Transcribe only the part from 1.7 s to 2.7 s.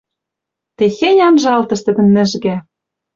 тӹдӹн нӹжгӓ!